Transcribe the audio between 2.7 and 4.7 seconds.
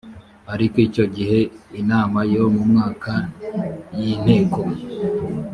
mwaka y inteko